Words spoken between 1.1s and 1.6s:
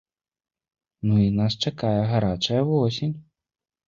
і нас